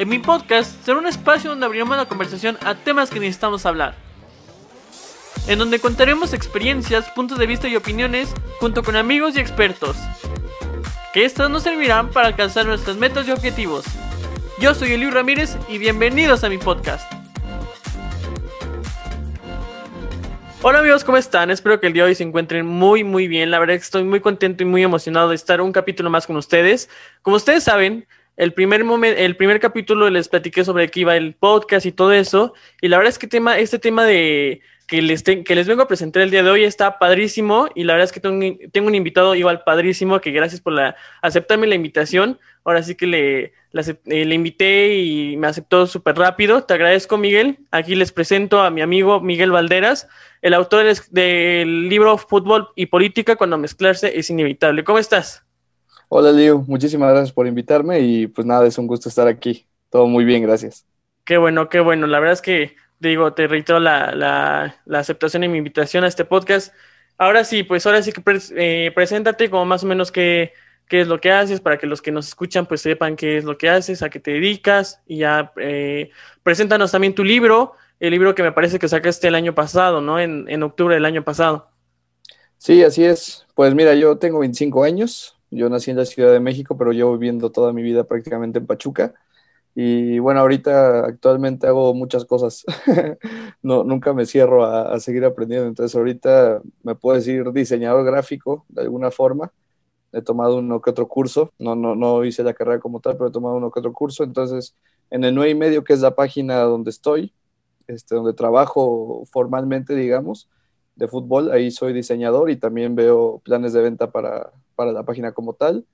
[0.00, 3.96] En mi podcast será un espacio donde abriremos la conversación a temas que necesitamos hablar.
[5.46, 9.98] En donde contaremos experiencias, puntos de vista y opiniones junto con amigos y expertos.
[11.12, 13.84] Que estas nos servirán para alcanzar nuestras metas y objetivos.
[14.58, 17.12] Yo soy Eliu Ramírez y bienvenidos a mi podcast.
[20.62, 21.50] Hola amigos, ¿cómo están?
[21.50, 23.50] Espero que el día de hoy se encuentren muy muy bien.
[23.50, 26.26] La verdad es que estoy muy contento y muy emocionado de estar un capítulo más
[26.26, 26.88] con ustedes.
[27.20, 28.06] Como ustedes saben,
[28.40, 32.54] el primer, el primer capítulo les platiqué sobre qué iba el podcast y todo eso.
[32.80, 35.86] Y la verdad es que tema, este tema de que les, que les vengo a
[35.86, 37.68] presentar el día de hoy está padrísimo.
[37.74, 40.96] Y la verdad es que tengo, tengo un invitado igual padrísimo que gracias por la,
[41.20, 42.38] aceptarme la invitación.
[42.64, 46.64] Ahora sí que le, eh, le invité y me aceptó súper rápido.
[46.64, 47.58] Te agradezco, Miguel.
[47.70, 50.08] Aquí les presento a mi amigo Miguel Valderas,
[50.40, 54.82] el autor del libro Fútbol y Política, cuando mezclarse es inevitable.
[54.82, 55.44] ¿Cómo estás?
[56.12, 56.64] Hola, Leo.
[56.66, 59.64] Muchísimas gracias por invitarme y pues nada, es un gusto estar aquí.
[59.90, 60.84] Todo muy bien, gracias.
[61.24, 62.08] Qué bueno, qué bueno.
[62.08, 66.24] La verdad es que, digo, te reitero la, la, aceptación y mi invitación a este
[66.24, 66.74] podcast.
[67.16, 68.22] Ahora sí, pues ahora sí que
[68.56, 70.52] eh, preséntate como más o menos qué,
[70.88, 73.44] qué es lo que haces para que los que nos escuchan pues sepan qué es
[73.44, 76.10] lo que haces, a qué te dedicas y ya eh,
[76.42, 80.18] preséntanos también tu libro, el libro que me parece que sacaste el año pasado, ¿no?
[80.18, 81.70] En, en octubre del año pasado.
[82.58, 83.46] Sí, así es.
[83.54, 87.12] Pues mira, yo tengo 25 años, yo nací en la Ciudad de México, pero llevo
[87.12, 89.14] viviendo toda mi vida prácticamente en Pachuca.
[89.74, 92.64] Y bueno, ahorita actualmente hago muchas cosas.
[93.62, 95.68] no, nunca me cierro a, seguir aprendiendo.
[95.68, 99.52] Entonces ahorita me puedo decir diseñador gráfico de alguna forma.
[100.12, 101.52] He tomado uno que otro curso.
[101.58, 104.24] No, no, no hice la carrera como tal, pero he tomado uno que otro curso.
[104.24, 104.74] Entonces,
[105.10, 107.32] en el 9 y medio, que es la página donde estoy,
[107.86, 110.48] este, donde trabajo formalmente, digamos,
[111.00, 115.32] de fútbol, ahí soy diseñador y también veo planes de venta para, para la página
[115.32, 115.86] como tal.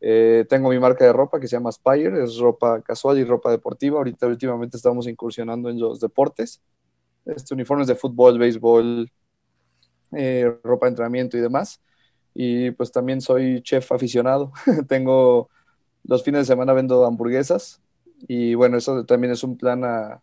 [0.00, 3.52] Eh, tengo mi marca de ropa que se llama Spire, es ropa casual y ropa
[3.52, 3.98] deportiva.
[3.98, 6.60] Ahorita últimamente estamos incursionando en los deportes,
[7.24, 9.08] este, uniformes de fútbol, béisbol,
[10.16, 11.80] eh, ropa de entrenamiento y demás.
[12.34, 14.50] Y pues también soy chef aficionado.
[14.88, 15.50] tengo
[16.02, 17.80] los fines de semana vendo hamburguesas
[18.26, 20.20] y bueno, eso también es un plan a,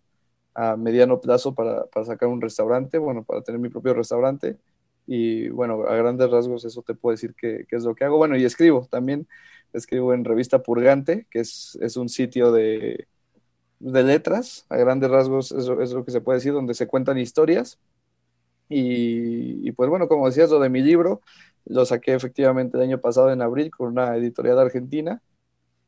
[0.56, 4.58] a mediano plazo para, para, sacar un restaurante, bueno, para tener mi propio restaurante.
[5.06, 8.18] Y bueno, a grandes rasgos eso te puedo decir que, es lo que hago.
[8.18, 9.28] Bueno, y escribo también,
[9.74, 13.08] escribo en Revista Purgante, que es, un sitio de,
[13.80, 17.18] de, letras, a grandes rasgos eso es lo que se puede decir, donde se cuentan
[17.18, 17.78] historias.
[18.68, 21.22] Y, pues bueno, como decías, lo de mi libro,
[21.66, 25.22] lo saqué efectivamente el año pasado en abril con una editorial argentina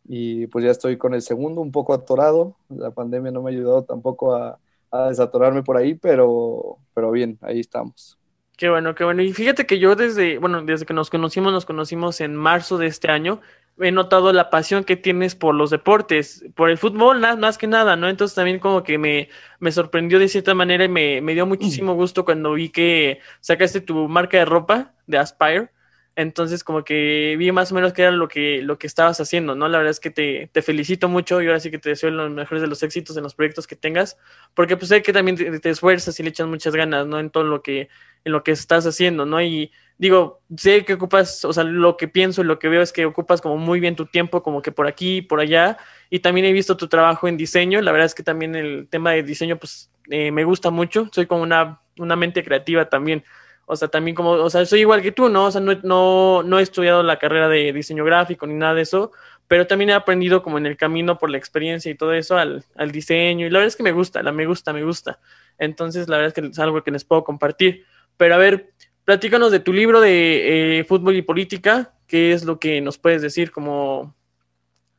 [0.08, 2.56] y pues ya estoy con el segundo, un poco atorado.
[2.70, 4.58] La pandemia no me ha ayudado tampoco a,
[4.92, 8.18] a desatorarme por ahí, pero, pero bien, ahí estamos.
[8.58, 9.22] Qué bueno, qué bueno.
[9.22, 12.88] Y fíjate que yo desde, bueno, desde que nos conocimos, nos conocimos en marzo de
[12.88, 13.40] este año,
[13.80, 17.96] he notado la pasión que tienes por los deportes, por el fútbol, más que nada,
[17.96, 18.10] ¿no?
[18.10, 19.30] Entonces también como que me,
[19.60, 23.82] me sorprendió de cierta manera y me, me dio muchísimo gusto cuando vi que sacaste
[23.82, 25.70] tu marca de ropa de Aspire
[26.18, 29.54] entonces, como que vi más o menos qué era lo que, lo que estabas haciendo,
[29.54, 29.68] ¿no?
[29.68, 32.60] La verdad es que te, felicito mucho y ahora sí que te deseo los mejores
[32.64, 34.18] de los éxitos en los proyectos que tengas,
[34.56, 37.20] porque pues sé que también te, esfuerzas y le echas muchas ganas, ¿no?
[37.20, 37.90] En todo lo que,
[38.26, 39.40] en lo que estás haciendo, ¿no?
[39.44, 42.92] Y digo, sé que ocupas, o sea, lo que pienso y lo que veo es
[42.92, 45.78] que ocupas como muy bien tu tiempo, como que por aquí, por allá,
[46.10, 49.12] y también he visto tu trabajo en diseño, la verdad es que también el tema
[49.12, 53.24] de diseño, pues, eh, me gusta mucho, soy como una, una mente creativa también.
[53.70, 55.46] O sea, también como, o sea, soy igual que tú, ¿no?
[55.46, 58.84] O sea, no, no, no he estudiado la carrera de diseño gráfico ni nada de
[58.84, 59.12] eso,
[59.50, 62.64] pero también he aprendido como en el camino por la experiencia y todo eso al,
[62.76, 63.46] al diseño.
[63.46, 65.20] Y la verdad es que me gusta, la me gusta, me gusta.
[65.58, 67.86] Entonces, la verdad es que es algo que les puedo compartir.
[68.16, 68.72] Pero a ver,
[69.04, 71.94] platícanos de tu libro de eh, fútbol y política.
[72.08, 73.52] ¿Qué es lo que nos puedes decir?
[73.52, 74.16] Como,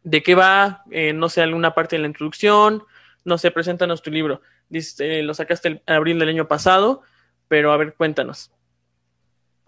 [0.02, 0.82] ¿de qué va?
[0.90, 2.84] Eh, no sé, alguna parte de la introducción.
[3.24, 4.42] No sé, preséntanos tu libro.
[4.68, 7.02] Dice, lo sacaste en abril del año pasado,
[7.48, 8.50] pero a ver, cuéntanos.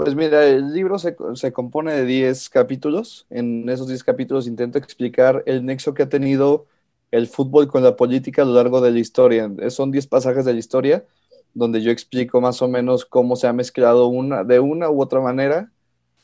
[0.03, 1.15] Pues mira, el libro se,
[1.53, 3.27] compone de 10 capítulos.
[3.29, 6.65] En esos 10 capítulos intento explicar el nexo que ha tenido
[7.11, 9.53] el fútbol con la política a lo largo de la historia.
[9.69, 11.05] Son 10 pasajes de la historia
[11.53, 14.11] donde yo explico más o menos cómo se ha mezclado
[14.47, 15.71] de una u otra manera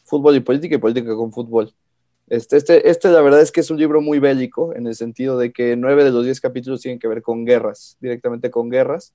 [0.05, 1.75] fútbol y política y política con fútbol.
[2.29, 5.37] Este, este, este la verdad es que es un libro muy bélico en el sentido
[5.37, 9.13] de que nueve de los 10 capítulos tienen que ver con guerras, directamente con guerras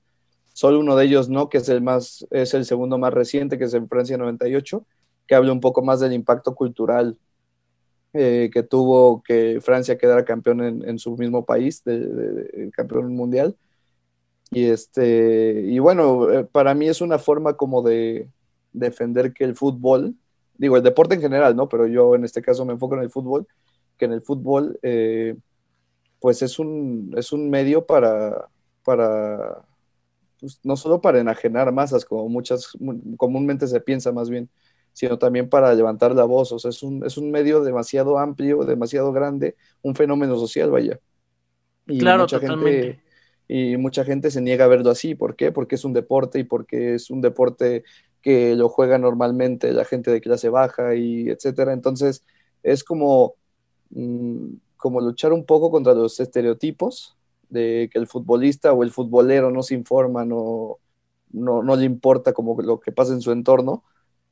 [0.52, 3.64] Solo uno de ellos no, que es el, más, es el segundo más reciente, que
[3.64, 4.84] es en Francia 98,
[5.26, 7.18] que habla un poco más del impacto cultural
[8.14, 13.56] eh, que tuvo que Francia quedara campeón en, su mismo país, de, campeón mundial.
[14.50, 18.28] Y, este, y bueno, eh, para mí es una forma como de
[18.74, 20.14] defender que el fútbol,
[20.58, 21.70] digo, el deporte en general, ¿no?
[21.70, 23.46] Pero yo en este caso me enfoco en el fútbol,
[23.96, 25.34] que en el fútbol eh,
[26.20, 28.48] pues es un, es un medio para,
[28.84, 29.64] para
[30.42, 32.76] pues, no solo para enajenar masas, como muchas
[33.16, 34.50] comúnmente se piensa más bien,
[34.92, 36.50] sino también para levantar la voz.
[36.50, 40.98] O sea, es un, es un medio demasiado amplio, demasiado grande, un fenómeno social, vaya.
[41.86, 43.00] Y claro, mucha Gente,
[43.46, 45.14] y mucha gente se niega a verlo así.
[45.14, 45.52] ¿Por qué?
[45.52, 47.84] Porque es un deporte y porque es un deporte
[48.20, 51.72] que lo juega normalmente la gente de clase baja y etcétera.
[51.72, 52.24] Entonces,
[52.64, 53.36] es como,
[53.90, 57.16] mm, como luchar un poco contra los estereotipos
[57.52, 60.78] de que el futbolista o el futbolero no se informa, no,
[61.30, 63.84] no, no le importa como lo que pasa en su entorno,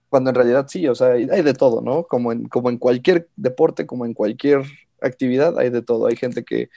[0.08, 2.04] cuando en realidad sí, o sea, hay de todo, ¿no?
[2.04, 4.62] Como en, como en cualquier deporte, como en cualquier
[5.00, 6.06] actividad, hay de todo.
[6.06, 6.68] Hay gente que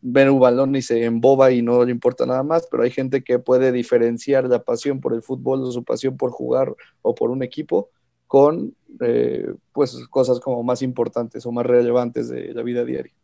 [0.00, 3.22] ve un balón y se emboba y no le importa nada más, pero hay gente
[3.22, 7.30] que puede diferenciar la pasión por el fútbol o su pasión por jugar o por
[7.30, 7.88] un equipo
[8.26, 13.14] con eh, pues cosas como más importantes o más relevantes de la vida diaria.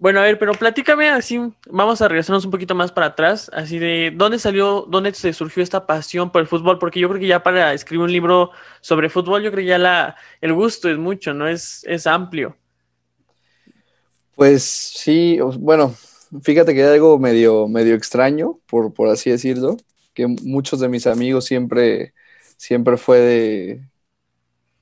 [0.00, 1.38] Bueno, a ver, pero platícame así,
[1.68, 5.62] vamos a regresarnos un poquito más para atrás, así de dónde salió, dónde se surgió
[5.62, 8.50] esta pasión por el fútbol, porque yo creo que ya para escribir un libro
[8.80, 11.46] sobre fútbol, yo creo que ya la, el gusto es mucho, ¿no?
[11.46, 12.56] Es, es amplio.
[14.36, 15.94] Pues sí, bueno,
[16.42, 19.76] fíjate que hay algo medio, medio extraño, por, por así decirlo,
[20.14, 22.14] que muchos de mis amigos siempre,
[22.56, 23.80] siempre fue de,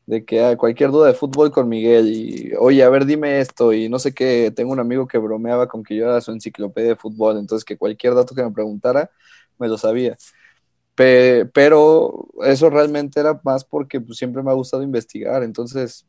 [0.09, 3.75] de que ah, cualquier duda de fútbol con Miguel y, oye, a ver, dime esto
[3.75, 6.91] y no sé qué, tengo un amigo que bromeaba con que yo era su enciclopedia
[6.91, 9.11] de fútbol, entonces que cualquier dato que me preguntara,
[9.59, 10.17] me lo sabía.
[10.95, 16.07] pero eso realmente era más porque pues, siempre me ha gustado investigar, entonces,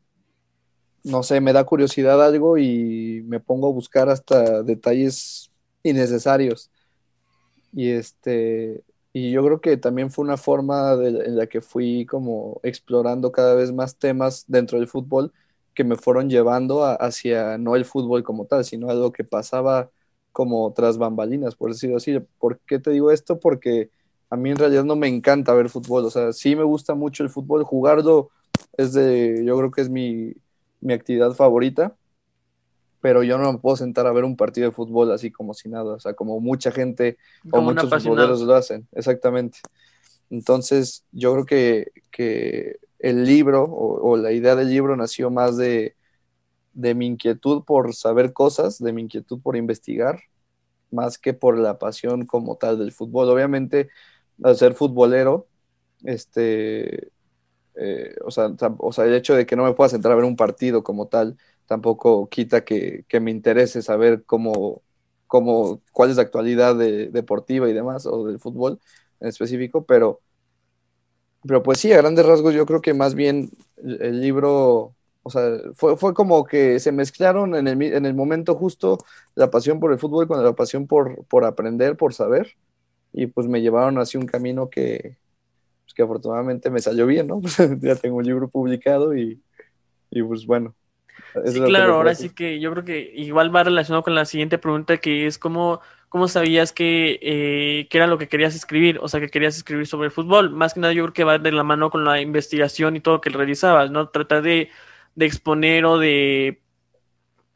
[1.04, 5.50] no sé, me da curiosidad algo y me pongo a buscar hasta detalles
[5.82, 6.70] innecesarios.
[7.74, 8.82] Y este,
[9.12, 13.54] y yo creo que también fue una forma en la que fui como explorando cada
[13.54, 15.32] vez más temas dentro del fútbol
[15.74, 19.90] que me fueron llevando hacia no el fútbol como tal, sino algo que pasaba
[20.32, 22.18] como tras bambalinas, por decirlo así.
[22.38, 23.40] ¿Por qué te digo esto?
[23.40, 23.90] Porque
[24.30, 27.24] a mí en realidad no me encanta ver fútbol, o sea, sí me gusta mucho
[27.24, 28.30] el fútbol, jugarlo
[28.76, 30.34] es de, yo creo que es mi,
[30.80, 31.96] mi actividad favorita,
[33.00, 35.68] pero yo no me puedo sentar a ver un partido de fútbol así como si
[35.68, 37.16] nada, o sea, como mucha gente
[37.50, 39.58] o muchos futboleros lo hacen, exactamente.
[40.28, 45.96] Entonces, yo creo que, que el libro o, la idea del libro nació más de,
[46.72, 50.20] de mi inquietud por saber cosas, de mi inquietud por investigar,
[50.90, 53.28] más que por la pasión como tal del fútbol.
[53.28, 53.88] Obviamente,
[54.42, 55.46] al ser futbolero,
[56.04, 57.10] este,
[57.74, 60.24] eh, o, sea, o sea, el hecho de que no me pueda sentar a ver
[60.24, 61.36] un partido como tal,
[61.70, 64.82] tampoco quita que, me interese saber cómo,
[65.28, 68.80] cómo, cuál es la actualidad deportiva y demás, o del fútbol
[69.20, 70.20] en específico, pero,
[71.46, 75.58] pero pues sí, a grandes rasgos yo creo que más bien el, libro, o sea,
[75.74, 78.98] fue, fue, como que se mezclaron en el, en el, momento justo
[79.36, 82.56] la pasión por el fútbol con la pasión por, por aprender, por saber,
[83.12, 85.18] y pues me llevaron hacia un camino que,
[85.84, 87.40] pues, que afortunadamente me salió bien, ¿no?
[87.80, 89.40] ya tengo un libro publicado y,
[90.10, 90.74] y pues bueno,
[91.46, 94.98] Sí, claro, ahora sí que yo creo que igual va relacionado con la siguiente pregunta
[94.98, 99.28] que es cómo, cómo sabías que, eh, era lo que querías escribir, o sea, que
[99.28, 100.50] querías escribir sobre el fútbol.
[100.50, 103.14] Más que nada yo creo que va de la mano con la investigación y todo
[103.14, 104.08] lo que realizabas, ¿no?
[104.08, 104.70] Tratar de,
[105.18, 106.60] exponer o de,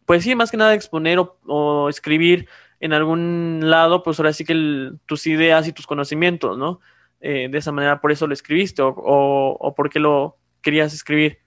[0.06, 2.48] pues sí, más que nada de exponer o, escribir
[2.81, 6.81] en algún lado, pues ahora sí que tus ideas y tus conocimientos, ¿no?
[7.20, 10.93] Eh, de esa manera, por eso lo escribiste o, o, o por qué lo querías
[10.94, 11.44] escribir.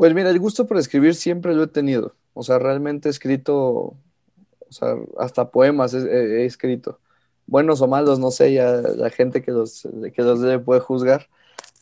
[0.00, 2.14] Pues mira, el gusto por escribir siempre lo he tenido.
[2.32, 3.96] O sea, realmente he escrito, o
[4.70, 6.98] sea, hasta poemas he, escrito.
[7.46, 11.28] Buenos o malos, no sé, ya la gente que los, que los debe puede juzgar.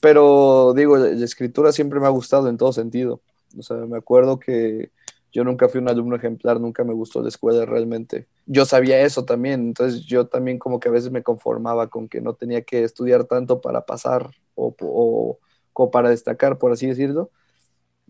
[0.01, 3.21] Pero digo, la, escritura siempre me ha gustado en todo sentido.
[3.57, 4.91] O sea, me acuerdo que
[5.31, 8.27] yo nunca fui un alumno ejemplar, nunca me gustó la escuela realmente.
[8.47, 12.21] Yo sabía eso también, entonces yo también como que a veces me conformaba con que
[12.21, 15.39] no tenía que estudiar tanto para pasar o, o,
[15.73, 17.31] o para destacar, por así decirlo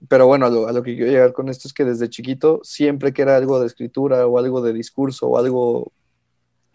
[0.07, 3.23] pero bueno, a lo, que quiero llegar con esto es que desde chiquito, siempre que
[3.23, 5.93] era algo de escritura o algo de discurso o algo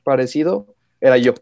[0.03, 1.33] parecido, era yo.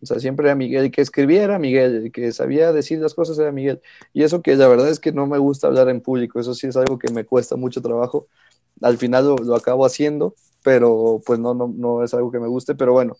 [0.00, 3.14] O sea, siempre era Miguel el que escribía, era Miguel el que sabía decir las
[3.14, 3.80] cosas, era Miguel.
[4.12, 6.66] Y eso que la verdad es que no me gusta hablar en público, eso sí
[6.66, 8.28] es algo que me cuesta mucho trabajo.
[8.82, 12.74] Al final lo, acabo haciendo, pero pues no, no, no es algo que me guste,
[12.74, 13.16] pero bueno,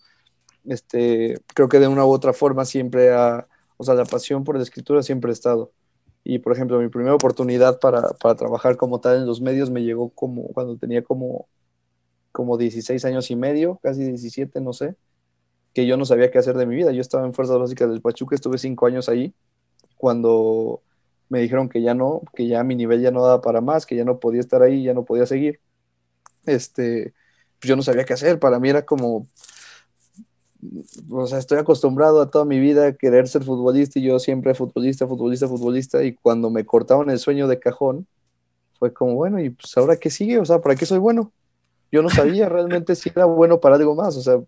[0.67, 4.57] este, creo que de una u otra forma siempre ha, o sea, la pasión por
[4.57, 5.73] la escritura siempre ha estado.
[6.25, 9.83] Y por ejemplo, mi primera oportunidad para, para, trabajar como tal en los medios me
[9.83, 11.49] llegó como cuando tenía como,
[12.33, 14.97] como 16 años y medio, casi 17, no sé,
[15.73, 16.93] que yo no sabía qué hacer de mi vida.
[16.93, 19.33] Yo estaba en Fuerzas Básicas del Pachuca, estuve cinco años ahí,
[19.97, 20.83] cuando
[21.29, 23.97] me dijeron que ya no, que ya mi nivel ya no daba para más, que
[23.97, 25.61] ya no podía estar ahí, ya no podía seguir.
[26.47, 27.15] este,
[27.61, 28.39] pues yo no sabía qué hacer.
[28.39, 29.27] Para mí era como,
[31.11, 34.55] o sea, estoy acostumbrado a toda mi vida a querer ser futbolista y yo siempre
[34.55, 36.03] futbolista, futbolista, futbolista.
[36.03, 38.07] Y cuando me cortaban el sueño de cajón,
[38.79, 40.39] fue como, bueno, ¿y pues ahora qué sigue?
[40.39, 41.33] O sea, ¿para qué soy bueno?
[41.93, 44.17] Yo no sabía realmente si era bueno para algo más.
[44.17, 44.41] O sea,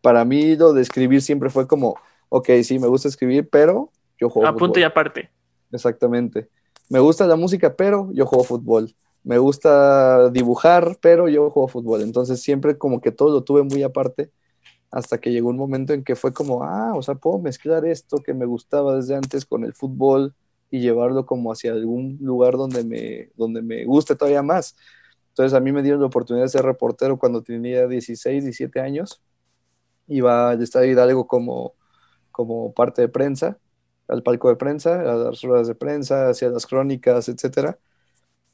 [0.00, 1.96] para mí lo de escribir siempre fue como,
[2.28, 4.48] ok, sí, me gusta escribir, pero yo juego.
[4.48, 5.30] A punto y aparte.
[5.72, 6.48] Exactamente.
[6.88, 8.94] Me gusta la música, pero yo juego fútbol.
[9.24, 12.02] Me gusta dibujar, pero yo juego fútbol.
[12.02, 14.30] Entonces siempre como que todo lo tuve muy aparte
[14.90, 18.18] hasta que llegó un momento en que fue como, ah, o sea, puedo mezclar esto
[18.18, 20.34] que me gustaba desde antes con el fútbol
[20.70, 24.76] y llevarlo como hacia algún lugar donde me, donde me guste todavía más.
[25.30, 29.22] Entonces a mí me dieron la oportunidad de ser reportero cuando tenía 16, 17 años.
[30.08, 31.74] Iba al Estadio Hidalgo como,
[32.32, 33.58] como parte de prensa
[34.08, 37.78] al palco de prensa, a las ruedas de prensa, hacia las crónicas, etcétera.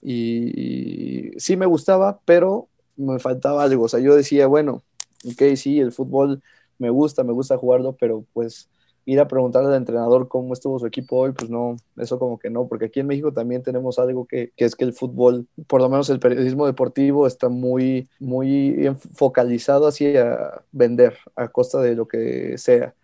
[0.00, 3.84] Y, sí me gustaba, pero me faltaba algo.
[3.84, 4.82] O sea, yo decía, bueno,
[5.24, 6.42] ok, sí, el fútbol
[6.78, 8.68] me gusta, me gusta jugarlo, pero pues
[9.04, 12.50] ir a preguntarle al entrenador cómo estuvo su equipo hoy, pues no, eso como que
[12.50, 15.80] no, porque aquí en México también tenemos algo que, que, es que el fútbol, por
[15.80, 22.06] lo menos el periodismo deportivo, está muy, muy focalizado hacia vender a costa de lo
[22.06, 22.94] que sea.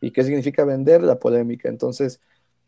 [0.00, 1.02] ¿Y qué significa vender?
[1.02, 1.68] La polémica.
[1.68, 2.20] Entonces,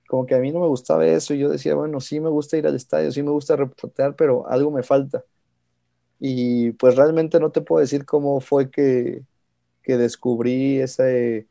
[0.08, 2.56] como que a mí no me gustaba eso y yo decía, bueno, sí me gusta
[2.56, 5.24] ir al estadio, sí me gusta reportear, pero algo me falta.
[6.20, 9.22] Y pues realmente no te puedo decir cómo fue que,
[9.82, 11.48] que descubrí ese,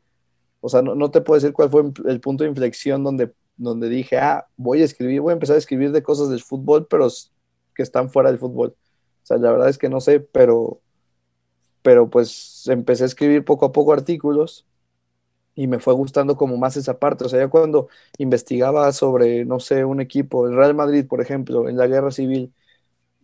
[0.60, 3.88] o sea, no, no, te puedo decir cuál fue el punto de inflexión donde, donde
[3.88, 7.08] dije, ah, voy a escribir, voy a empezar a escribir de cosas del fútbol, pero
[7.74, 8.76] que están fuera del fútbol.
[9.22, 10.80] O sea, la verdad es que no sé, pero,
[11.82, 14.66] pero pues empecé a escribir poco a poco artículos
[15.54, 17.24] y me fue gustando como más esa parte.
[17.24, 21.68] O sea, ya cuando investigaba sobre, no sé, un equipo, el Real Madrid, por ejemplo,
[21.68, 22.52] en la guerra civil,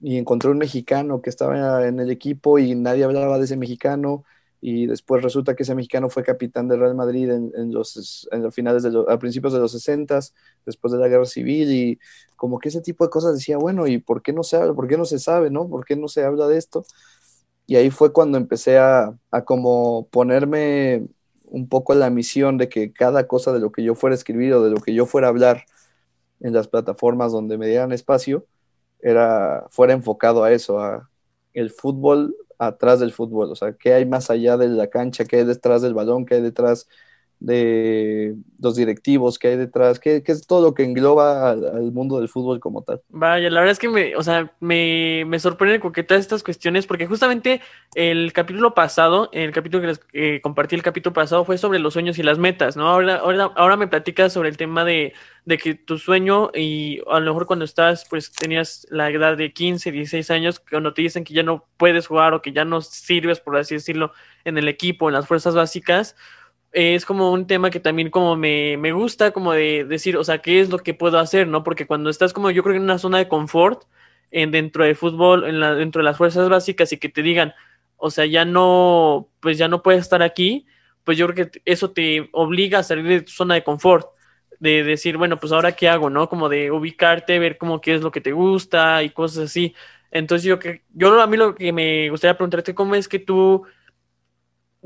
[0.00, 4.24] y encontré un mexicano que estaba en el equipo y nadie hablaba de ese mexicano,
[4.60, 8.54] y después resulta que ese mexicano fue capitán del Real Madrid en, los, en los
[8.54, 10.18] finales de los, a principios de los 60,
[10.64, 11.98] después de la guerra civil, y
[12.36, 14.74] como que ese tipo de cosas decía, bueno, ¿y por qué no se habla?
[14.74, 15.68] ¿Por qué no se sabe, no?
[15.68, 16.84] ¿Por qué no se habla de esto?
[17.66, 21.08] Y ahí fue cuando empecé a, a como ponerme
[21.44, 24.52] un poco la misión de que cada cosa de lo que yo fuera a escribir
[24.54, 25.64] o de lo que yo fuera a hablar
[26.40, 28.46] en las plataformas donde me dieran espacio,
[29.00, 31.10] era, fuera enfocado a eso, a
[31.54, 35.36] el fútbol atrás del fútbol, o sea, qué hay más allá de la cancha, qué
[35.38, 36.88] hay detrás del balón, qué hay detrás
[37.38, 42.28] de los directivos que hay detrás, que, es todo lo que engloba al, mundo del
[42.28, 43.02] fútbol como tal.
[43.10, 46.42] Vaya, la verdad es que me, o sea, me, me sorprende con que todas estas
[46.42, 47.60] cuestiones, porque justamente
[47.94, 51.92] el capítulo pasado, el capítulo que les eh, compartí el capítulo pasado fue sobre los
[51.92, 52.88] sueños y las metas, ¿no?
[52.88, 55.12] Ahora, ahora, ahora me platicas sobre el tema de,
[55.44, 59.52] de que tu sueño y a lo mejor cuando estás, pues tenías la edad de
[59.52, 62.80] 15, 16 años, cuando te dicen que ya no puedes jugar o que ya no
[62.80, 64.12] sirves, por así decirlo,
[64.44, 66.16] en el equipo, en las fuerzas básicas,
[66.76, 70.42] es como un tema que también como me, me, gusta como de decir, o sea,
[70.42, 71.48] ¿qué es lo que puedo hacer?
[71.48, 71.64] ¿no?
[71.64, 73.84] Porque cuando estás como yo creo que en una zona de confort,
[74.30, 77.54] en, dentro del fútbol, en la, dentro de las fuerzas básicas y que te digan,
[77.96, 80.66] o sea, ya no, pues ya no puedes estar aquí,
[81.02, 84.08] pues yo creo que eso te obliga a salir de tu zona de confort,
[84.60, 86.28] de decir, bueno, pues ahora qué hago, ¿no?
[86.28, 89.74] Como de ubicarte, ver como qué es lo que te gusta y cosas así.
[90.10, 93.64] Entonces yo que, yo a mí lo que me gustaría preguntarte, ¿cómo es que tú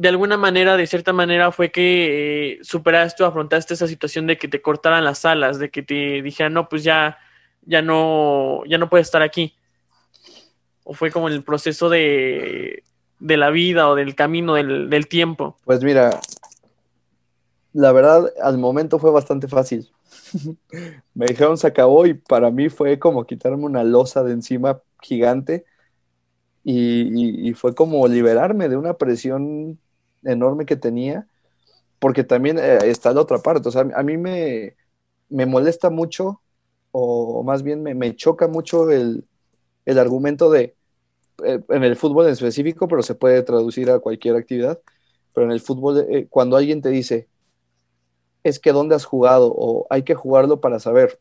[0.00, 4.38] de alguna manera, de cierta manera, fue que eh, superaste o afrontaste esa situación de
[4.38, 7.19] que te cortaran las alas, de que te dijeran, no, pues ya,
[7.66, 9.54] ya no, ya no puedes estar aquí.
[10.85, 12.83] O fue como el proceso de,
[13.19, 15.59] de la vida o del camino del, del tiempo.
[15.66, 16.19] Pues mira,
[17.75, 19.90] la verdad, al momento fue bastante fácil.
[21.12, 25.66] Me dijeron se acabó y para mí fue como quitarme una losa de encima gigante
[26.64, 29.78] y, y, fue como liberarme de una presión
[30.25, 31.27] enorme que tenía,
[31.99, 34.77] porque también eh, está la otra parte, o sea, a mí me,
[35.29, 36.43] me molesta mucho,
[36.93, 39.25] o más bien me, me choca mucho el,
[39.87, 40.77] el argumento de,
[41.45, 44.81] eh, en el fútbol en específico, pero se puede traducir a cualquier actividad,
[45.35, 47.29] pero en el fútbol, eh, cuando alguien te dice,
[48.43, 51.21] es que dónde has jugado, o hay que jugarlo para saber,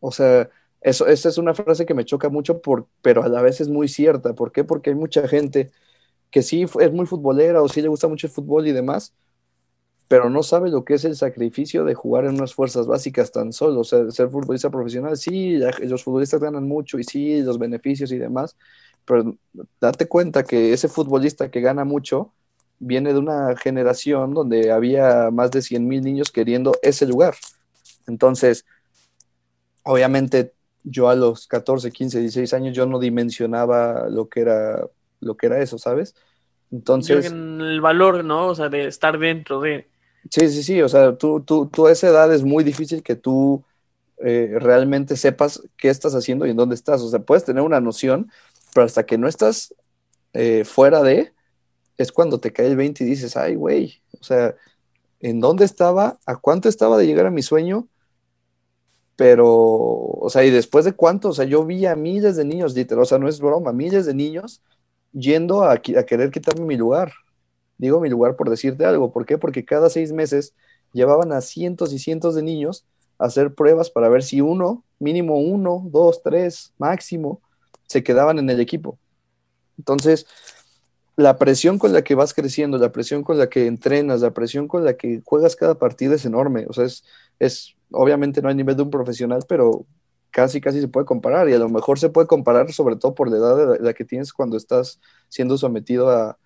[0.00, 0.48] o sea,
[0.80, 3.68] eso, esa es una frase que me choca mucho, por, pero a la vez es
[3.68, 4.34] muy cierta.
[4.34, 4.64] ¿Por qué?
[4.64, 5.70] Porque hay mucha gente
[6.30, 9.14] que sí es muy futbolera o sí le gusta mucho el fútbol y demás,
[10.08, 13.52] pero no sabe lo que es el sacrificio de jugar en unas fuerzas básicas tan
[13.52, 13.80] solo.
[13.80, 18.18] O sea, ser futbolista profesional, sí, los futbolistas ganan mucho y sí, los beneficios y
[18.18, 18.56] demás,
[19.04, 19.36] pero
[19.80, 22.32] date cuenta que ese futbolista que gana mucho
[22.78, 27.34] viene de una generación donde había más de 100 mil niños queriendo ese lugar.
[28.06, 28.64] Entonces,
[29.82, 30.52] obviamente
[30.84, 34.86] yo a los 14, 15, 16 años yo no dimensionaba lo que era,
[35.20, 36.14] lo que era eso, ¿sabes?
[36.70, 37.26] Entonces...
[37.26, 38.48] el valor, ¿no?
[38.48, 39.88] O sea, de estar dentro de...
[40.30, 43.16] Sí, sí, sí, o sea, tú, tú, tú a esa edad es muy difícil que
[43.16, 43.64] tú
[44.18, 47.00] eh, realmente sepas qué estás haciendo y en dónde estás.
[47.02, 48.30] O sea, puedes tener una noción,
[48.74, 49.74] pero hasta que no estás
[50.32, 51.32] eh, fuera de,
[51.96, 54.54] es cuando te cae el 20 y dices, ay, güey, o sea,
[55.20, 56.18] ¿en dónde estaba?
[56.26, 57.88] ¿A cuánto estaba de llegar a mi sueño?
[59.16, 62.74] Pero, o sea, y después de cuánto, o sea, yo vi a miles de niños,
[62.74, 64.62] literal, o sea, no es broma, miles de niños
[65.12, 67.12] yendo a, a querer quitarme mi lugar.
[67.78, 69.12] Digo mi lugar por decirte algo.
[69.12, 69.38] ¿Por qué?
[69.38, 70.54] Porque cada seis meses
[70.92, 72.84] llevaban a cientos y cientos de niños
[73.18, 77.40] a hacer pruebas para ver si uno, mínimo uno, dos, tres, máximo,
[77.86, 78.98] se quedaban en el equipo.
[79.78, 80.26] Entonces,
[81.16, 84.68] la presión con la que vas creciendo, la presión con la que entrenas, la presión
[84.68, 86.66] con la que juegas cada partido es enorme.
[86.68, 87.04] O sea, es,
[87.38, 89.84] es obviamente no hay nivel de un profesional, pero
[90.38, 91.48] casi, casi se puede comparar.
[91.48, 94.04] Y a lo mejor se puede comparar sobre todo por la edad de la que
[94.04, 96.38] tienes cuando estás siendo sometido a,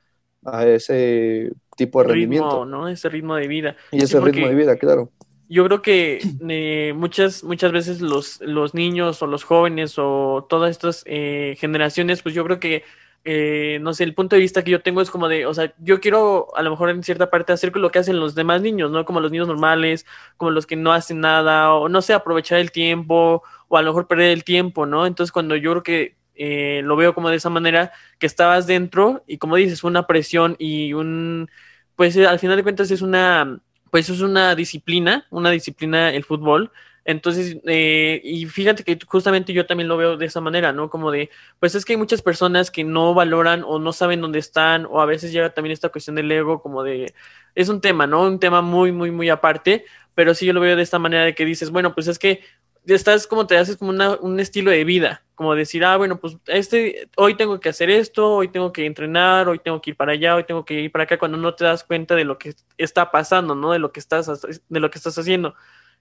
[0.46, 2.64] a ese tipo de rendimiento.
[2.64, 2.88] ¿no?
[2.88, 3.76] Ese ritmo de vida.
[3.90, 5.10] Y ese ritmo de vida, claro.
[5.46, 10.70] Yo creo que eh, muchas, muchas veces los, los niños o los jóvenes o todas
[10.70, 12.84] estas eh, generaciones, pues yo creo que,
[13.24, 15.72] eh, no sé, el punto de vista que yo tengo es como de, o sea,
[15.78, 18.90] yo quiero a lo mejor en cierta parte hacer lo que hacen los demás niños,
[18.90, 19.04] ¿no?
[19.04, 22.72] Como los niños normales, como los que no hacen nada, o no sé, aprovechar el
[22.72, 25.06] tiempo, o a lo mejor perder el tiempo, ¿no?
[25.06, 29.22] Entonces cuando yo creo que eh, lo veo como de esa manera, que estabas dentro
[29.26, 31.48] y como dices, una presión y un,
[31.96, 33.60] pues al final de cuentas es una,
[33.90, 36.72] pues es una disciplina, una disciplina el fútbol.
[37.04, 40.88] Entonces, eh, y fíjate que justamente yo también lo veo de esa manera, ¿no?
[40.88, 44.38] Como de, pues es que hay muchas personas que no valoran o no saben dónde
[44.38, 47.12] están, o a veces llega también esta cuestión del ego, como de,
[47.54, 48.22] es un tema, ¿no?
[48.22, 51.34] Un tema muy, muy, muy aparte, pero sí yo lo veo de esta manera de
[51.34, 52.40] que dices, bueno, pues es que
[52.86, 57.08] estás como te haces como un estilo de vida, como decir, ah, bueno, pues este,
[57.16, 60.36] hoy tengo que hacer esto, hoy tengo que entrenar, hoy tengo que ir para allá,
[60.36, 63.10] hoy tengo que ir para acá, cuando no te das cuenta de lo que está
[63.10, 63.72] pasando, ¿no?
[63.72, 64.28] De lo que estás,
[64.68, 65.54] de lo que estás haciendo.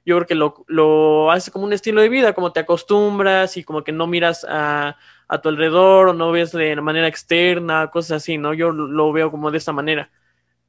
[0.05, 3.63] Yo creo que lo, lo haces como un estilo de vida, como te acostumbras y
[3.63, 8.23] como que no miras a, a tu alrededor o no ves de manera externa, cosas
[8.23, 8.53] así, ¿no?
[8.53, 10.11] Yo lo veo como de esta manera,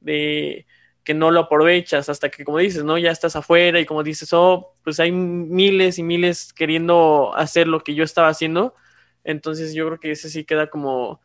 [0.01, 0.65] de
[1.03, 2.97] que no lo aprovechas hasta que, como dices, ¿no?
[2.97, 7.81] Ya estás afuera y como dices, oh, pues hay miles y miles queriendo hacer lo
[7.81, 8.75] que yo estaba haciendo.
[9.23, 11.21] Entonces yo creo que ese sí queda como,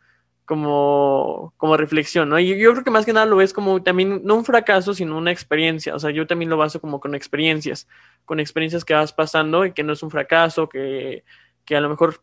[0.48, 2.38] como, como reflexión, ¿no?
[2.38, 5.18] Y yo creo que más que nada lo ves como también, no un fracaso, sino
[5.18, 5.94] una experiencia.
[5.94, 7.86] O sea, yo también lo baso como con experiencias,
[8.24, 11.22] con experiencias que vas pasando y que no es un fracaso, que,
[11.66, 12.22] que a lo mejor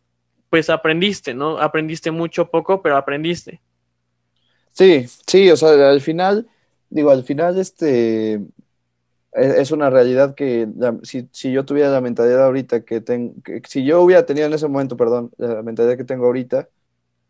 [0.50, 1.58] pues aprendiste, ¿no?
[1.58, 3.60] Aprendiste mucho, poco, pero aprendiste.
[4.72, 6.48] Sí, sí, o sea, al final
[6.90, 8.40] digo, al final este e-,
[9.32, 10.68] es una realidad que
[11.04, 13.34] si, si, yo tuviera la mentalidad ahorita que, tengo,
[13.68, 16.68] si yo hubiera tenido en ese momento, perdón, la mentalidad que tengo ahorita,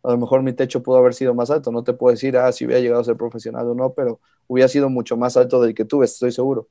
[0.06, 1.72] a lo mejor mi techo pudo haber sido más alto.
[1.72, 4.68] No te puedo decir, ah, si hubiera llegado a ser profesional o no, pero hubiera
[4.68, 6.68] sido mucho más alto del que tuve, estoy seguro.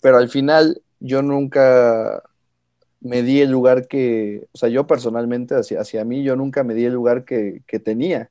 [0.00, 2.22] Pero al final yo nunca
[3.00, 6.74] me di el lugar que, o sea, yo personalmente, hacia, hacia mí, yo nunca me
[6.74, 8.30] di el lugar que, que tenía.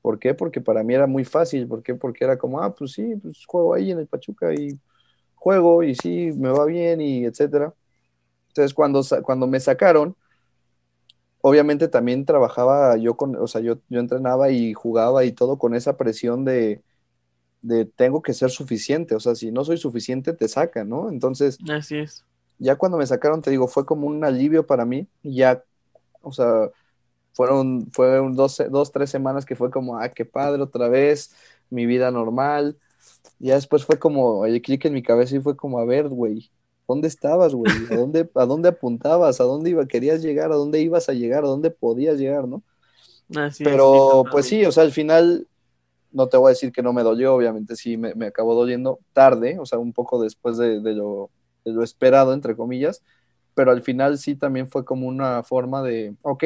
[0.00, 0.32] ¿Por qué?
[0.34, 1.66] Porque para mí era muy fácil.
[1.68, 1.94] ¿Por qué?
[1.94, 4.78] Porque era como, ah, pues sí, pues juego ahí en el Pachuca y
[5.34, 7.74] juego y sí, me va bien y etcétera.
[8.48, 10.16] Entonces, cuando, cuando me sacaron,
[11.46, 15.76] obviamente también trabajaba yo con, o sea, yo, yo entrenaba y jugaba y todo con
[15.76, 16.82] esa presión de,
[17.62, 19.14] de tengo que ser suficiente.
[19.14, 21.08] O sea, si no soy suficiente, te sacan, ¿no?
[21.08, 22.24] Entonces, así es.
[22.58, 25.06] Ya cuando me sacaron, te digo, fue como un alivio para mí.
[25.22, 25.62] Ya,
[26.20, 26.68] o sea,
[27.32, 31.32] fueron, fueron dos, dos, tres semanas que fue como, ah, qué padre, otra vez,
[31.70, 32.76] mi vida normal.
[33.38, 36.50] Ya después fue como el clic en mi cabeza y fue como, a ver, güey,
[36.86, 37.72] ¿dónde estabas, güey?
[37.90, 39.40] ¿A dónde, ¿A dónde apuntabas?
[39.40, 40.52] ¿A dónde iba, querías llegar?
[40.52, 41.44] ¿A dónde ibas a llegar?
[41.44, 42.62] ¿A dónde podías llegar, no?
[43.58, 45.48] Pero, pues sí, o sea, al final,
[46.12, 49.00] no te voy a decir que no me dolió, obviamente sí me, me acabó doliendo
[49.12, 51.30] tarde, o sea, un poco después de, de, lo,
[51.64, 53.02] de lo esperado, entre comillas,
[53.54, 56.44] pero al final sí también fue como una forma de, ok,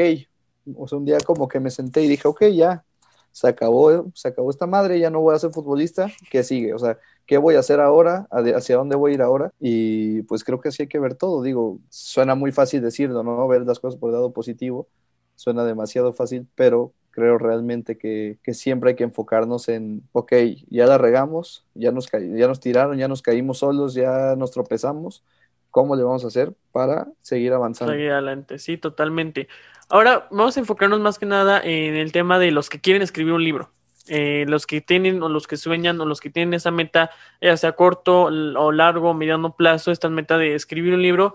[0.77, 2.85] o sea, un día como que me senté y dije, ok, ya,
[3.33, 6.75] se acabó, se acabó esta madre, ya no voy a ser futbolista, ¿qué sigue?
[6.75, 8.27] O sea, ¿qué voy a hacer ahora?
[8.31, 9.53] ¿Hacia dónde voy a ir ahora?
[9.61, 11.43] Y pues creo que así hay que ver todo.
[11.43, 13.47] Digo, suena muy fácil decirlo, ¿no?
[13.49, 14.89] Ver las cosas por el lado positivo,
[15.37, 20.33] suena demasiado fácil, pero creo realmente que, que siempre hay que enfocarnos en, ok,
[20.69, 25.25] ya la regamos, ya nos, ya nos tiraron, ya nos caímos solos, ya nos tropezamos,
[25.71, 27.93] ¿cómo le vamos a hacer para seguir avanzando?
[27.93, 29.49] Seguir adelante, sí, totalmente.
[29.89, 33.33] Ahora vamos a enfocarnos más que nada en el tema de los que quieren escribir
[33.33, 33.71] un libro.
[34.09, 37.57] Eh, los que tienen o los que sueñan o los que tienen esa meta, ya
[37.57, 41.35] sea corto o largo o mediano plazo, esta meta de escribir un libro.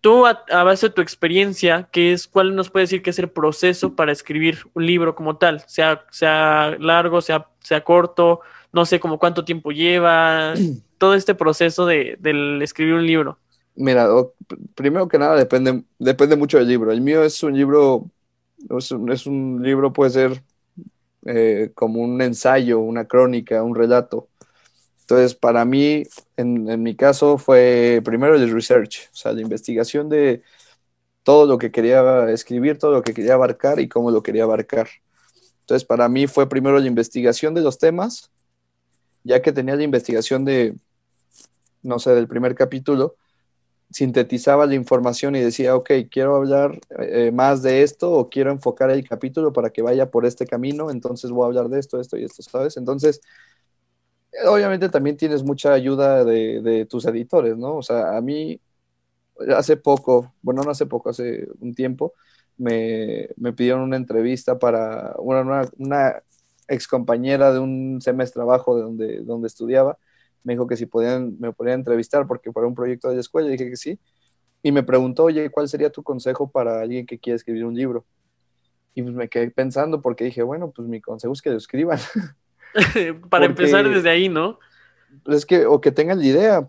[0.00, 3.28] tú, a, base de tu experiencia, ¿qué es, ¿cuál nos puede decir que es el
[3.28, 5.60] proceso para escribir un libro como tal?
[5.66, 8.40] Sea, sea largo, sea, sea corto,
[8.72, 10.54] no sé como cuánto tiempo lleva,
[10.98, 13.38] todo este proceso de, del escribir un libro.
[13.74, 14.08] Mira,
[14.74, 16.92] primero que nada depende, depende mucho del libro.
[16.92, 18.10] El mío es un libro,
[18.78, 20.42] es un, es un libro, puede ser
[21.26, 24.28] eh, como un ensayo, una crónica, un relato.
[25.02, 26.04] Entonces, para mí,
[26.36, 30.42] en, mi caso, fue primero el research, o sea, la investigación de
[31.24, 34.88] todo lo que quería escribir, todo lo que quería abarcar y cómo lo quería abarcar.
[35.62, 38.30] Entonces, para mí fue primero la investigación de los temas,
[39.24, 40.76] ya que tenía la investigación de,
[41.82, 43.16] no sé, del primer capítulo,
[43.90, 48.90] sintetizaba la información y decía, ok, quiero hablar eh, más de esto o quiero enfocar
[48.90, 52.16] el capítulo para que vaya por este camino, entonces voy a hablar de esto, esto
[52.16, 52.76] y esto, ¿sabes?
[52.76, 53.20] Entonces,
[54.46, 57.76] obviamente también tienes mucha ayuda de, tus editores, ¿no?
[57.76, 58.60] O sea, a mí
[59.56, 62.14] hace poco, bueno, no hace poco, hace un tiempo,
[62.56, 66.22] me, pidieron una entrevista para una, una,
[66.68, 69.98] ex compañera de un semestre abajo de donde, donde estudiaba.
[70.42, 73.48] Me dijo que si podían, me podían entrevistar porque para un proyecto de la escuela,
[73.48, 73.98] dije que sí.
[74.62, 78.04] Y me preguntó, oye, ¿cuál sería tu consejo para alguien que quiere escribir un libro?
[78.94, 81.98] Y pues me quedé pensando porque dije, bueno, pues mi consejo es que lo escriban.
[83.30, 84.58] Para empezar desde ahí, ¿no?
[85.26, 86.68] Es que, o que tengan la idea,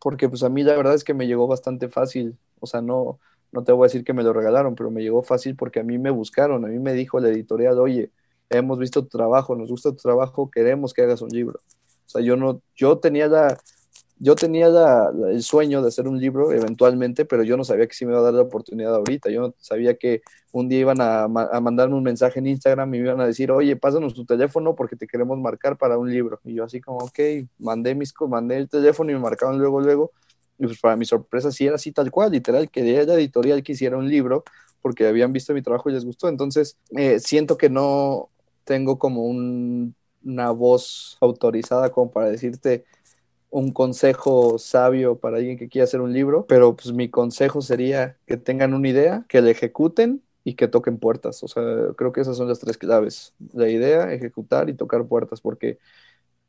[0.00, 3.18] porque pues a mí la verdad es que me llegó bastante fácil, o sea, no,
[3.52, 5.82] no te voy a decir que me lo regalaron, pero me llegó fácil porque a
[5.82, 8.10] mí me buscaron, a mí me dijo la editorial, oye,
[8.48, 11.60] hemos visto tu trabajo, nos gusta tu trabajo, queremos que hagas un libro.
[12.12, 13.58] Sea, yo no, yo tenía la,
[14.18, 14.68] yo tenía
[15.28, 18.20] el sueño de hacer un libro eventualmente, pero yo no sabía que sí me iba
[18.20, 19.30] a dar la oportunidad ahorita.
[19.30, 20.22] Yo no sabía que
[20.52, 23.74] un día iban a, mandarme un mensaje en Instagram y me iban a decir, oye,
[23.74, 26.38] pásanos tu teléfono porque te queremos marcar para un libro.
[26.44, 27.18] Y yo así como, ok,
[27.58, 30.12] mandé, mis, mandé el teléfono y me marcaban luego, luego.
[30.56, 33.72] Y pues para mi sorpresa sí era así tal cual, literal, que la editorial que
[33.72, 34.44] hiciera un libro
[34.80, 36.28] porque habían visto mi trabajo y les gustó.
[36.28, 38.28] Entonces, eh, siento que no
[38.62, 39.24] tengo como
[40.24, 42.84] una voz autorizada como para decirte,
[43.50, 48.16] un consejo sabio para alguien que quiera hacer un libro, pero pues mi consejo sería
[48.26, 51.42] que tengan una idea, que la ejecuten y que toquen puertas.
[51.42, 51.62] O sea,
[51.96, 53.34] creo que esas son las tres claves.
[53.52, 55.78] La idea, ejecutar y tocar puertas, porque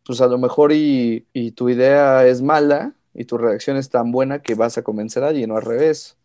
[0.05, 4.41] pues a lo mejor y, tu idea es mala y tu redacción es tan buena
[4.41, 6.17] que vas a convencer a alguien o al revés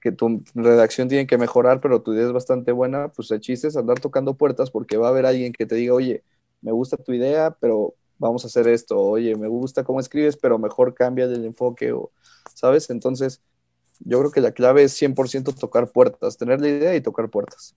[0.00, 3.68] que tu redacción tiene que mejorar, pero tu idea es bastante buena, pues el chiste
[3.68, 6.24] es andar tocando puertas porque va a haber alguien que te diga, oye,
[6.62, 10.58] me gusta tu idea, pero vamos a hacer esto, oye, me gusta cómo escribes, pero
[10.58, 12.10] mejor cambia el enfoque, o,
[12.54, 12.90] ¿sabes?
[12.90, 13.40] Entonces,
[14.00, 17.74] yo creo que la clave es 100% tocar puertas, tener la idea y tocar puertas.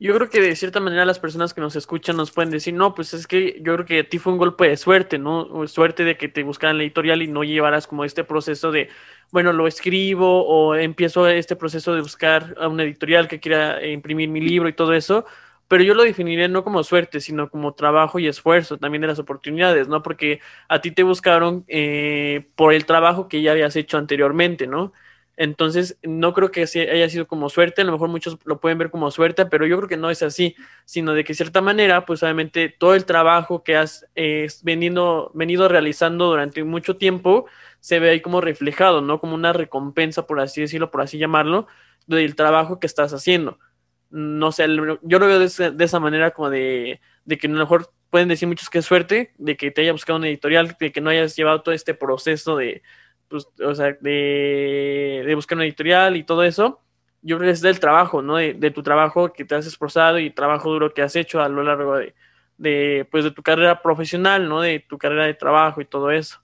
[0.00, 2.94] Yo creo que de cierta manera las personas que nos escuchan nos pueden decir, no,
[2.94, 5.66] pues es que yo creo que a ti fue un golpe de suerte, ¿no?
[5.68, 8.88] Suerte de que te buscaran la editorial y no llevaras como este proceso de,
[9.30, 14.28] bueno, lo escribo o empiezo este proceso de buscar a una editorial que quiera imprimir
[14.28, 15.26] mi libro y todo eso,
[15.68, 19.18] pero yo lo definiría no como suerte, sino como trabajo y esfuerzo también de las
[19.18, 20.02] oportunidades, ¿no?
[20.02, 24.92] Porque a ti te buscaron eh, por el trabajo que ya habías hecho anteriormente, ¿no?
[25.36, 28.90] Entonces, no creo que haya sido como suerte, a lo mejor muchos lo pueden ver
[28.90, 32.06] como suerte, pero yo creo que no es así, sino de que de cierta manera,
[32.06, 37.46] pues obviamente todo el trabajo que has eh, venido, venido realizando durante mucho tiempo
[37.80, 39.20] se ve ahí como reflejado, ¿no?
[39.20, 41.66] Como una recompensa, por así decirlo, por así llamarlo,
[42.06, 43.58] del trabajo que estás haciendo
[44.14, 44.68] no sé,
[45.02, 48.70] yo lo veo de, esa manera como de, que a lo mejor pueden decir muchos
[48.70, 51.62] que es suerte, de que te haya buscado una editorial, de que no hayas llevado
[51.62, 52.82] todo este proceso de,
[53.26, 56.80] pues, o sea, de, buscar una editorial y todo eso.
[57.22, 58.36] Yo creo que es del trabajo, ¿no?
[58.36, 61.64] De, tu trabajo que te has esforzado y trabajo duro que has hecho a lo
[61.64, 62.14] largo de,
[62.56, 64.60] de, pues, de tu carrera profesional, ¿no?
[64.60, 66.38] De tu carrera de trabajo y todo eso.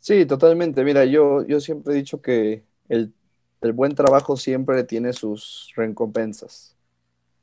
[0.00, 0.82] Sí, totalmente.
[0.82, 3.14] Mira, yo, yo siempre he dicho que el
[3.60, 6.76] el buen trabajo siempre tiene sus recompensas.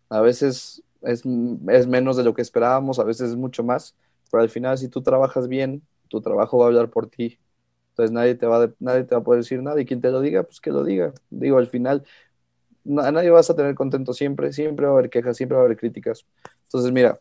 [0.09, 3.95] A veces es, menos de lo que esperábamos, a veces es mucho más,
[4.31, 7.39] pero al final si tú trabajas bien, tu trabajo va a hablar por ti.
[7.91, 10.21] Entonces nadie te va, nadie te va a poder decir nada y quien te lo
[10.21, 11.13] diga, pues que lo diga.
[11.29, 12.05] Digo, al final
[12.99, 15.65] a nadie vas a tener contento siempre, siempre va a haber quejas, siempre va a
[15.65, 16.25] haber críticas.
[16.63, 17.19] Entonces, mira,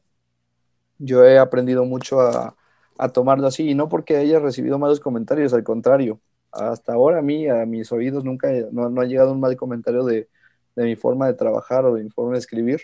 [0.99, 2.57] yo he aprendido mucho a,
[2.99, 6.21] a tomarlo así y no porque haya recibido malos comentarios, al contrario,
[6.53, 10.29] hasta ahora a mí, a mis oídos, nunca no, ha llegado un mal comentario de,
[10.77, 12.83] mi forma de trabajar o de mi forma de escribir.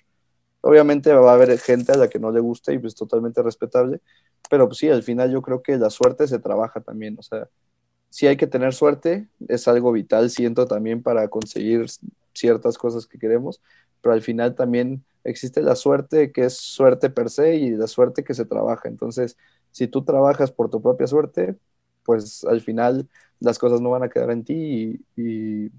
[0.62, 4.00] Obviamente va a haber gente a la que no le guste y pues totalmente respetable,
[4.48, 7.48] pero pues sí, al final yo creo que la suerte se trabaja también, o sea,
[8.10, 11.86] si hay que tener suerte, es algo vital, siento también para conseguir
[12.34, 13.62] ciertas cosas que queremos,
[14.02, 18.24] pero al final también existe la suerte que es suerte per se y la suerte
[18.24, 18.88] que se trabaja.
[18.88, 19.38] Entonces,
[19.70, 21.56] si tú trabajas por tu propia suerte,
[22.04, 23.08] pues al final
[23.42, 25.70] las cosas no van a quedar en ti y,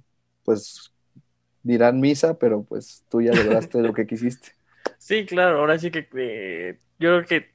[0.44, 0.92] pues
[1.64, 4.50] dirán misa, pero pues tú ya lograste lo que quisiste.
[4.98, 7.52] Sí, claro, ahora sí que eh, yo creo que,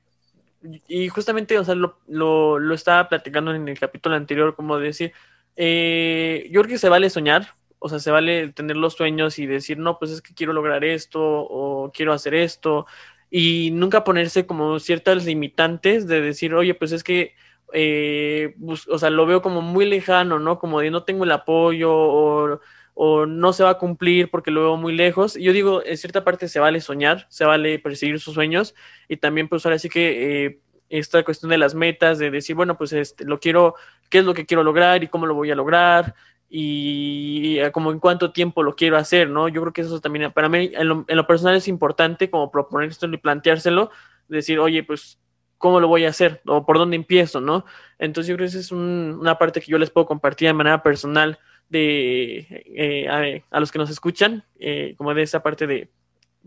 [0.87, 5.12] y justamente, o sea, lo, lo, estaba platicando en el capítulo anterior, como decir,
[5.57, 9.47] eh, yo creo que se vale soñar, o sea, se vale tener los sueños y
[9.47, 12.87] decir, no, pues es que quiero lograr esto o quiero hacer esto
[13.31, 17.35] y nunca ponerse como ciertas limitantes de decir, oye, pues es que,
[17.72, 18.54] eh,
[18.88, 20.59] o sea, lo veo como muy lejano, ¿no?
[20.59, 22.61] Como de no tengo el apoyo o,
[22.94, 25.35] o, no se va a cumplir porque lo veo muy lejos.
[25.35, 28.74] Yo digo, en cierta parte se vale soñar, se vale perseguir sus sueños
[29.09, 30.46] y también pues ahora sí que...
[30.46, 33.74] Eh, esta cuestión de las metas, de decir, bueno, pues este, lo quiero,
[34.09, 36.14] qué es lo que quiero lograr y cómo lo voy a lograr,
[36.50, 39.48] y como en cuánto tiempo lo quiero hacer, ¿no?
[39.48, 43.07] Yo creo que eso también, para mí, en lo, personal es importante como proponer esto
[43.07, 43.90] y planteárselo,
[44.28, 45.18] decir, oye, pues,
[45.59, 46.40] ¿cómo lo voy a hacer?
[46.47, 47.64] O por dónde empiezo, ¿no?
[47.99, 50.83] Entonces yo creo que esa es una parte que yo les puedo compartir de manera
[50.83, 55.90] personal de, eh, a, los que nos escuchan, eh, como de esa parte de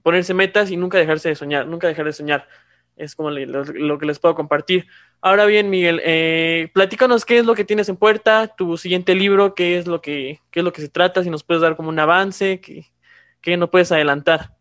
[0.02, 2.48] ponerse metas y nunca dejarse de soñar, nunca dejar de soñar.
[2.98, 4.86] Es como lo que les puedo compartir.
[5.22, 9.56] Ahora bien, Miguel, eh, platícanos qué es lo que tienes en puerta, tu siguiente libro,
[9.56, 11.90] qué es lo que, qué es lo que se trata, si nos puedes dar como
[11.90, 12.86] un avance, qué,
[13.42, 14.52] qué nos puedes adelantar.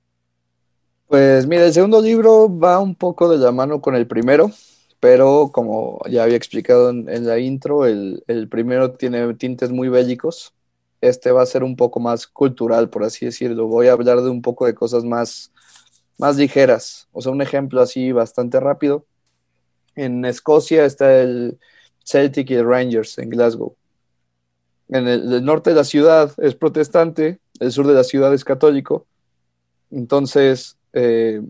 [1.11, 4.51] Pues mira, el segundo libro va un poco de la mano con el primero,
[5.01, 10.55] pero como ya había explicado en, la intro, el, el, primero tiene tintes muy bélicos.
[11.03, 13.67] Este va a ser un poco más cultural, por así decirlo.
[13.67, 15.53] Voy a hablar de un poco de cosas más,
[16.17, 17.09] más ligeras.
[17.13, 19.05] O sea, un ejemplo así bastante rápido
[19.97, 21.59] en Escocia está el
[22.05, 23.77] Celtic y el Rangers en Glasgow.
[24.89, 29.07] En el, norte de la ciudad es protestante, el sur de la ciudad es católico.
[29.91, 31.43] Entonces, eh,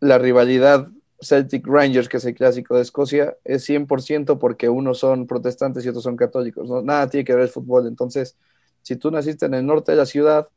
[0.00, 0.88] la rivalidad
[1.20, 5.88] Celtic Rangers, que es el clásico de Escocia, es 100% porque unos son protestantes y
[5.88, 6.68] otros son católicos.
[6.84, 7.86] nada tiene que ver el fútbol.
[7.86, 8.36] Entonces,
[8.82, 10.48] si tú naciste en el norte de la ciudad,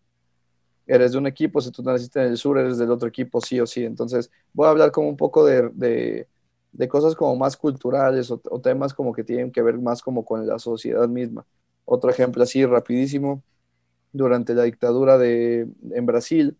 [0.87, 3.59] eres de un equipo, si tú naciste en el sur, eres del otro equipo, sí
[3.59, 3.85] o sí.
[3.85, 6.27] Entonces, voy a hablar como un poco de
[6.71, 10.45] de cosas como más culturales o, temas como que tienen que ver más como con
[10.45, 11.45] la sociedad misma.
[11.85, 13.43] Otro ejemplo así rapidísimo,
[14.11, 16.57] durante la dictadura de, en Brasil,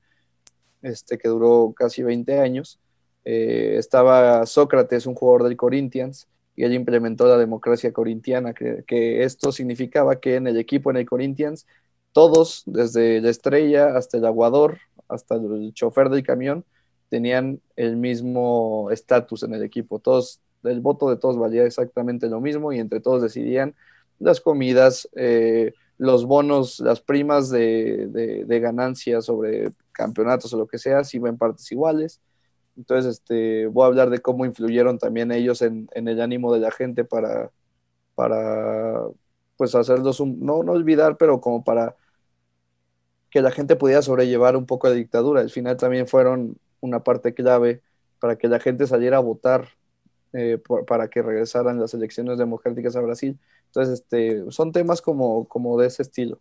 [0.81, 2.79] este, que duró casi 20 años,
[3.25, 9.23] eh, estaba Sócrates, un jugador del Corinthians, y él implementó la democracia corintiana, que, que,
[9.23, 11.65] esto significaba que en el equipo, en el Corinthians,
[12.11, 16.65] todos, desde la estrella hasta el aguador, hasta el chofer del camión,
[17.09, 19.99] tenían el mismo estatus en el equipo.
[19.99, 23.75] Todos, el voto de todos valía exactamente lo mismo y entre todos decidían
[24.19, 30.77] las comidas, eh, los bonos, las primas de, de, ganancia sobre campeonatos o lo que
[30.77, 32.21] sea, si iban partes iguales.
[32.77, 36.71] Entonces, este, voy a hablar de cómo influyeron también ellos en, el ánimo de la
[36.71, 37.51] gente para,
[38.15, 39.03] para
[39.57, 41.97] pues hacerlos, no, no olvidar, pero como para
[43.29, 45.41] que la gente pudiera sobrellevar un poco la dictadura.
[45.41, 47.81] Al final también fueron una parte clave
[48.21, 49.67] para que la gente saliera a votar
[50.33, 53.37] eh, para que regresaran las elecciones democráticas a Brasil.
[53.67, 56.39] Entonces, este, son temas como, como de ese estilo.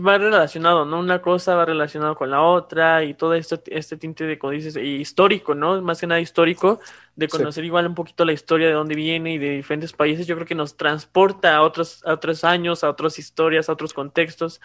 [0.00, 1.00] Va relacionado, ¿no?
[1.00, 4.74] Una cosa va relacionado con la otra y todo esto, este tinte de, como dices,
[4.76, 5.82] histórico, ¿no?
[5.82, 6.80] Más que nada histórico,
[7.14, 10.34] de conocer igual un poquito la historia de dónde viene y de diferentes países, yo
[10.36, 14.62] creo que nos transporta a otros, a otros años, a otras historias, a otros contextos,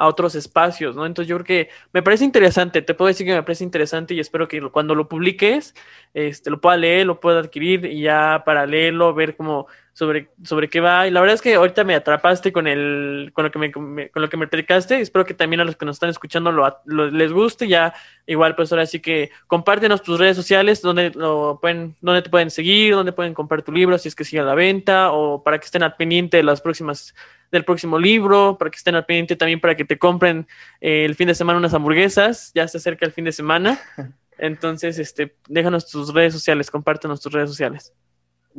[0.00, 1.04] a otros espacios, ¿no?
[1.04, 4.20] Entonces yo creo que me parece interesante, te puedo decir que me parece interesante y
[4.20, 5.74] espero que cuando lo publiques,
[6.14, 10.68] este, lo pueda leer, lo pueda adquirir y ya para leerlo, ver cómo sobre, sobre
[10.68, 11.06] qué va.
[11.06, 14.10] Y la verdad es que ahorita me atrapaste con el, con lo que me, con
[14.14, 15.00] lo que me predicaste.
[15.00, 17.68] Espero que también a los que nos están escuchando lo, les guste.
[17.68, 17.94] Ya,
[18.26, 22.50] igual, pues ahora sí que compártenos tus redes sociales, donde lo pueden, donde te pueden
[22.50, 25.58] seguir, donde pueden comprar tu libro, si es que sigue a la venta, o para
[25.58, 27.14] que estén al pendiente de las próximas
[27.50, 30.46] del próximo libro, para que estén al pendiente también para que te compren
[30.80, 33.80] eh, el fin de semana unas hamburguesas, ya se acerca el fin de semana.
[34.38, 37.92] Entonces, este, déjanos tus redes sociales, compártenos tus redes sociales.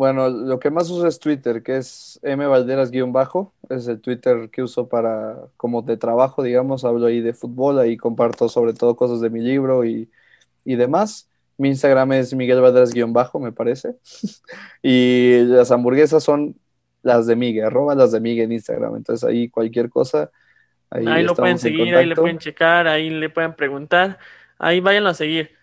[0.01, 4.89] Bueno, lo que más uso es Twitter, que es mvalderas-bajo, es el Twitter que uso
[4.89, 9.29] para, como de trabajo, digamos, hablo ahí de fútbol, ahí comparto sobre todo cosas de
[9.29, 10.09] mi libro y,
[10.65, 11.29] y demás.
[11.59, 13.93] Mi Instagram es Miguel Valderas-bajo, me parece.
[14.81, 16.55] y las hamburguesas son
[17.03, 18.95] las de Miguel, arroba las de Miguel en Instagram.
[18.95, 20.31] Entonces ahí cualquier cosa.
[20.89, 24.17] Ahí, lo pueden seguir, ahí le pueden checar, ahí le pueden preguntar.
[24.57, 25.60] Ahí váyanlo a seguir.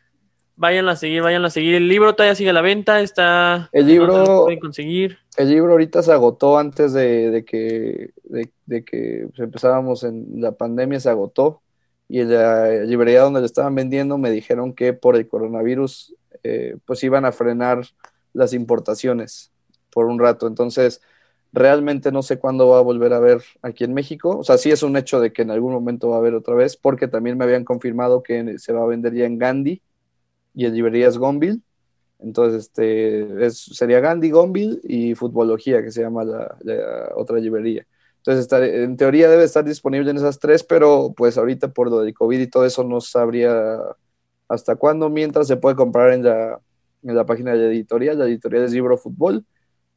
[0.58, 1.76] Váyanlo a seguir, váyanlo a seguir.
[1.76, 3.68] El libro todavía sigue a la venta, está.
[3.70, 4.42] El libro.
[4.42, 5.16] pueden conseguir.
[5.36, 11.10] El libro ahorita se agotó antes de, que, de, que empezábamos en la pandemia, se
[11.10, 11.62] agotó.
[12.08, 16.76] Y en la librería donde lo estaban vendiendo me dijeron que por el coronavirus, eh,
[16.84, 17.84] pues iban a frenar
[18.32, 19.52] las importaciones
[19.90, 20.48] por un rato.
[20.48, 21.00] Entonces,
[21.50, 24.36] Realmente no sé cuándo va a volver a ver aquí en México.
[24.38, 26.54] O sea, sí es un hecho de que en algún momento va a haber otra
[26.54, 29.80] vez, porque también me habían confirmado que se va a vender ya en Gandhi
[30.58, 31.60] y en librerías Gonville.
[32.18, 37.86] Entonces, este, es, sería Gandhi, Gonville y Futbología, que se llama la, otra librería.
[38.16, 42.12] Entonces, en teoría debe estar disponible en esas tres, pero pues ahorita por lo del
[42.12, 43.78] COVID y todo eso no sabría
[44.48, 46.58] hasta cuándo, mientras se puede comprar en la,
[47.04, 48.18] en la página de la editorial.
[48.18, 49.44] La editorial es Libro Fútbol.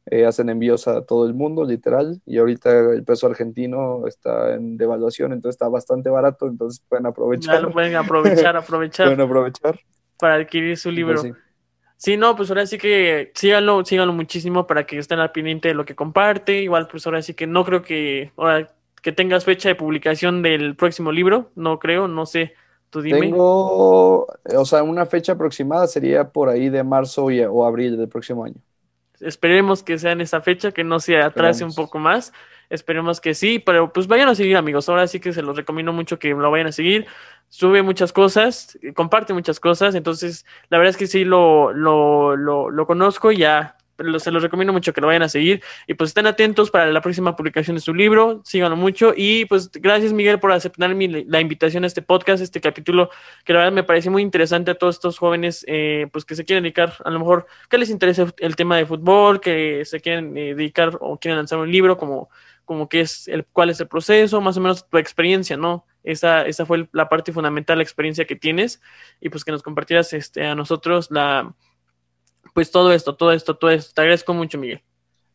[0.06, 4.76] Eh, hacen envíos a todo el mundo, literal, y ahorita el peso argentino está en
[4.76, 7.72] devaluación, entonces está bastante barato, entonces pueden aprovechar.
[7.72, 9.06] pueden aprovechar, aprovechar.
[9.06, 9.80] pueden aprovechar.
[10.22, 11.20] Para adquirir su libro.
[11.20, 11.34] Pues
[11.96, 12.16] sí.
[12.16, 15.84] no, pues ahora sí que síganlo, síganlo muchísimo para que estén al pendiente de lo
[15.84, 16.62] que comparte.
[16.62, 20.76] Igual, pues ahora sí que no creo que ahora que tengas fecha de publicación del
[20.76, 22.54] próximo libro, no creo, no sé.
[22.88, 23.18] Tú dime.
[23.18, 28.44] Tengo, o sea, una fecha aproximada sería por ahí de marzo o abril del próximo
[28.44, 28.60] año.
[29.18, 32.32] Esperemos que sea en esa fecha, que no se atrase un poco más.
[32.72, 34.88] Esperemos que sí, pero pues vayan a seguir, amigos.
[34.88, 37.06] Ahora sí que se los recomiendo mucho que lo vayan a seguir.
[37.50, 39.94] Sube muchas cosas, comparte muchas cosas.
[39.94, 43.76] Entonces, la verdad es que sí lo, lo, lo, lo conozco y ya
[44.18, 47.00] se los recomiendo mucho que lo vayan a seguir y pues estén atentos para la
[47.00, 51.84] próxima publicación de su libro, síganlo mucho y pues gracias Miguel por aceptar la invitación
[51.84, 53.10] a este podcast, este capítulo
[53.44, 56.44] que la verdad me parece muy interesante a todos estos jóvenes eh, pues que se
[56.44, 60.36] quieren dedicar a lo mejor que les interesa el tema de fútbol, que se quieren
[60.36, 62.30] eh, dedicar o quieren lanzar un libro como
[62.72, 65.84] como que es el cuál es el proceso, más o menos tu experiencia, ¿no?
[66.02, 68.80] Esa, esa fue la parte fundamental, la experiencia que tienes
[69.20, 71.54] y pues que nos compartieras este, a nosotros la,
[72.54, 73.92] pues todo esto, todo esto, todo esto.
[73.94, 74.82] Te agradezco mucho, Miguel.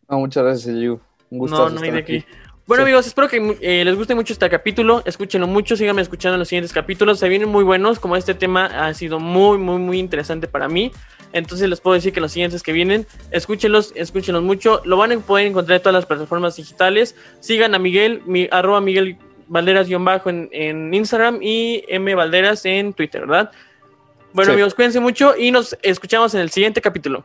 [0.10, 1.00] No, muchas gracias, Yu.
[1.30, 1.69] Un gusto.
[1.69, 2.26] No, no hay de aquí.
[2.67, 5.01] Bueno, amigos, espero que eh, les guste mucho este capítulo.
[5.06, 7.17] Escúchenlo mucho, síganme escuchando en los siguientes capítulos.
[7.17, 10.91] Se vienen muy buenos, como este tema ha sido muy, muy, muy interesante para mí.
[11.32, 14.82] Entonces les puedo decir que los siguientes que vienen, escúchenlos, escúchenlos mucho.
[14.84, 17.15] Lo van a poder encontrar en todas las plataformas digitales.
[17.39, 23.21] Sigan a Miguel, mi, arroba Miguel Valderas-bajo en, en Instagram y M Valderas en Twitter,
[23.21, 23.49] ¿verdad?
[24.34, 27.23] Bueno, amigos, cuídense mucho y nos escuchamos en el siguiente capítulo.